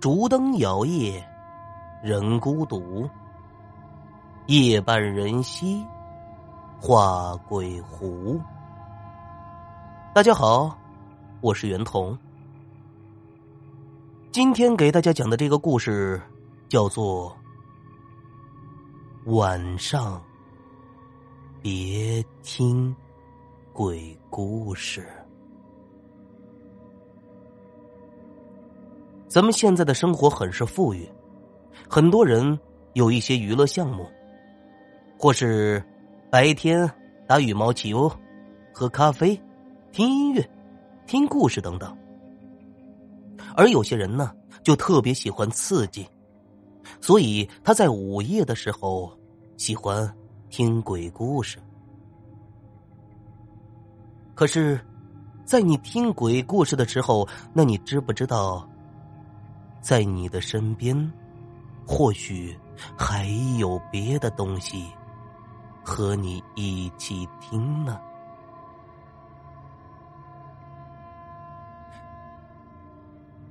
[0.00, 1.22] 烛灯摇曳，
[2.02, 3.06] 人孤独。
[4.46, 5.84] 夜半人稀，
[6.80, 8.40] 画鬼狐。
[10.14, 10.74] 大家好，
[11.42, 12.16] 我是袁童。
[14.32, 16.18] 今天给大家讲的这个故事
[16.66, 17.36] 叫做
[19.36, 20.18] 《晚上
[21.60, 22.96] 别听
[23.74, 25.02] 鬼故事》。
[29.30, 31.08] 咱们现在的生活很是富裕，
[31.88, 32.58] 很多人
[32.94, 34.04] 有一些娱乐项目，
[35.16, 35.80] 或是
[36.28, 36.90] 白天
[37.28, 38.10] 打羽毛球、
[38.74, 39.40] 喝咖啡、
[39.92, 40.44] 听音乐、
[41.06, 41.96] 听故事等等。
[43.54, 46.04] 而有些人呢，就特别喜欢刺激，
[47.00, 49.16] 所以他在午夜的时候
[49.56, 50.12] 喜欢
[50.48, 51.56] 听鬼故事。
[54.34, 54.80] 可是，
[55.44, 58.68] 在你听鬼故事的时候，那你知不知道？
[59.80, 61.12] 在你的身边，
[61.86, 62.56] 或许
[62.96, 63.26] 还
[63.58, 64.86] 有别的东西
[65.82, 68.00] 和你一起听呢。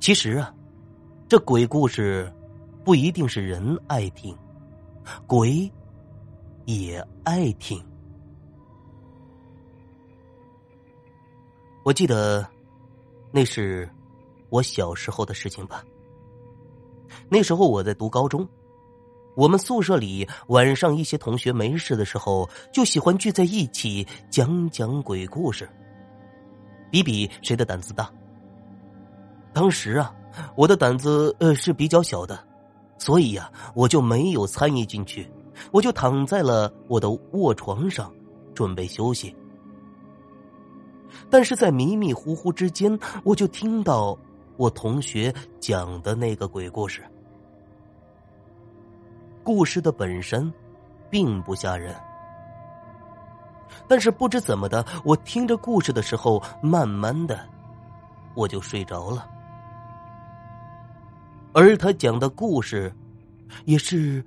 [0.00, 0.54] 其实啊，
[1.28, 2.32] 这鬼故事
[2.84, 4.36] 不一定是人爱听，
[5.26, 5.68] 鬼
[6.64, 7.84] 也爱听。
[11.84, 12.46] 我记得
[13.32, 13.88] 那是
[14.48, 15.84] 我小时候的事情吧。
[17.28, 18.46] 那时候我在读高中，
[19.34, 25.68] 我们宿舍里晚上一些同学没事的时候，就喜欢聚在一起讲讲鬼故事，
[26.90, 28.08] 比比谁的胆子大。
[29.52, 30.14] 当时啊，
[30.54, 32.38] 我的胆子呃是比较小的，
[32.96, 35.28] 所以呀，我就没有参与进去，
[35.72, 38.12] 我就躺在了我的卧床上，
[38.54, 39.34] 准备休息。
[41.28, 44.16] 但是在迷迷糊糊之间，我就听到。
[44.58, 47.04] 我同学讲的那个鬼故事，
[49.46, 50.52] 故事的本身
[51.08, 51.94] 并不吓人，
[53.86, 57.38] 但是不知怎么的，我听着故事的时候，慢慢的
[58.34, 59.30] 我就睡着了，
[61.52, 62.92] 而他讲的故事，
[63.66, 64.20] 也是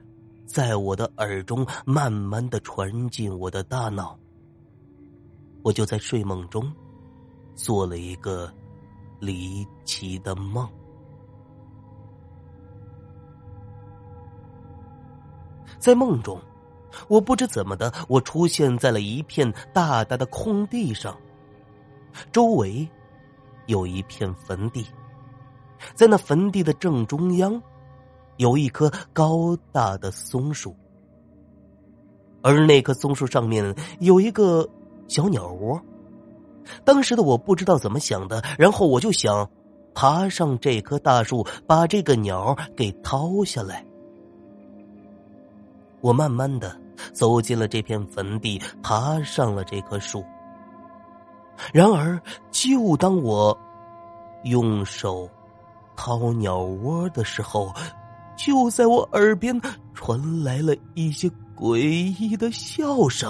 [0.45, 4.17] 在我的耳中慢慢的传进我的大脑，
[5.63, 6.71] 我就在睡梦中
[7.55, 8.49] 做了一个。
[9.21, 10.65] 离奇的梦，
[15.79, 16.39] 在梦中，
[17.07, 21.17] 我不知怎么的，我出现在了一片大大的空地上，
[22.31, 22.87] 周围
[23.67, 24.85] 有一片坟地，
[25.95, 27.61] 在那坟地的正中央，
[28.37, 30.75] 有一棵高大的松树，
[32.41, 34.67] 而那棵松树上面有一个
[35.07, 35.81] 小鸟窝。
[36.83, 39.49] 当时的我不知道怎么想的，然后我就想
[39.95, 43.85] 爬上这棵大树，把这个鸟给掏下来。
[46.01, 46.79] 我慢慢的
[47.13, 50.23] 走进了这片坟地，爬上了这棵树。
[51.73, 52.19] 然而，
[52.51, 53.57] 就当我
[54.43, 55.29] 用手
[55.95, 57.73] 掏鸟窝的时候，
[58.37, 59.59] 就在我耳边
[59.93, 63.29] 传来了一些诡异的笑声。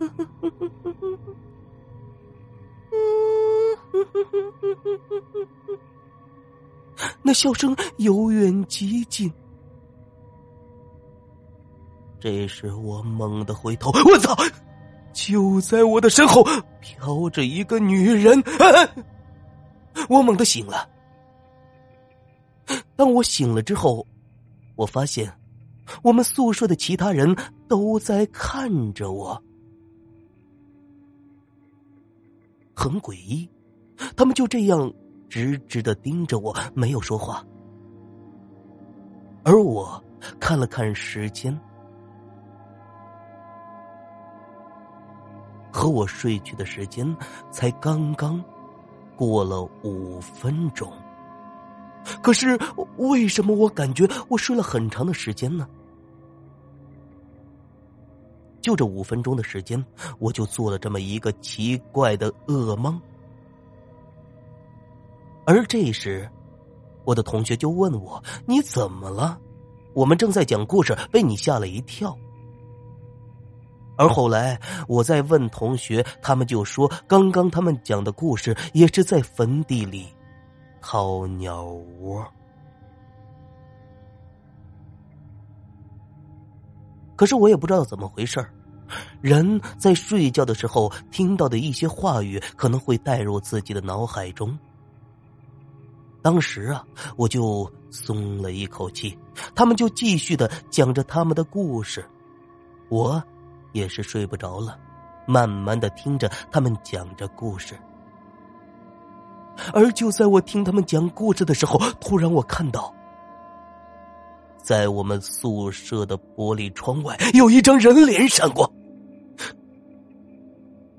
[7.30, 9.32] 那笑声由远及近。
[12.18, 14.34] 这时我猛地回头，我操！
[15.12, 16.44] 就在我的身后
[16.80, 18.42] 飘着一个女人。
[20.10, 20.90] 我猛地醒了。
[22.96, 24.04] 当我醒了之后，
[24.74, 25.32] 我发现
[26.02, 27.32] 我们宿舍的其他人
[27.68, 29.40] 都在看着我。
[32.74, 33.48] 很诡异，
[34.16, 34.92] 他们就这样
[35.30, 37.42] 直直的盯着我，没有说话。
[39.44, 40.02] 而我
[40.38, 41.58] 看了看时间，
[45.72, 47.16] 和我睡去的时间
[47.50, 48.44] 才刚刚
[49.16, 50.92] 过了五分钟。
[52.22, 52.58] 可是
[52.96, 55.66] 为什么我感觉我睡了很长的时间呢？
[58.60, 59.82] 就这五分钟的时间，
[60.18, 63.00] 我就做了这么一个奇怪的噩梦。
[65.50, 66.30] 而这时，
[67.04, 69.36] 我的同学就问我：“你怎么了？”
[69.94, 72.16] 我们正在讲故事，被你吓了一跳。
[73.96, 80.06] 而后来我再问同学，他们就说：“刚刚他们讲的故事也是在坟地里
[80.80, 82.24] 掏鸟窝。”
[87.16, 88.46] 可是我也不知道怎么回事
[89.20, 94.56] 人在睡觉的时候听到的一些话语，可能会带入自己的脑海中。
[96.22, 96.84] 当时啊，
[97.16, 99.18] 我就松了一口气，
[99.54, 102.04] 他们就继续的讲着他们的故事，
[102.88, 103.22] 我
[103.72, 104.78] 也是睡不着了，
[105.26, 107.74] 慢慢的听着他们讲着故事。
[109.72, 112.94] 而就在我听他们讲故事的时候，突然我看到，
[114.62, 118.70] 在我们宿舍的玻璃窗外有一张人脸闪过。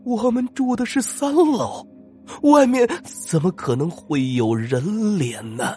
[0.04, 1.86] 我们住的是三楼。
[2.44, 5.76] 外面怎么可能会有人脸呢？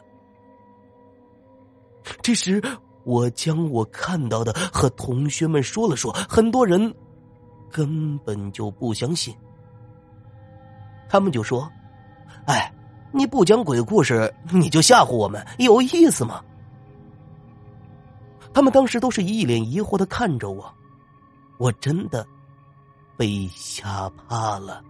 [2.23, 2.63] 这时，
[3.05, 6.95] 我将我看到的和同学们说了说，很多人
[7.71, 9.35] 根本就不相信。
[11.09, 11.71] 他们就说
[12.47, 12.73] ：“哎，
[13.13, 16.43] 你不讲鬼故事，你就吓唬我们，有意思吗？”
[18.53, 20.73] 他们当时都是一脸疑惑的看着我，
[21.59, 22.27] 我真的
[23.17, 24.83] 被吓怕了。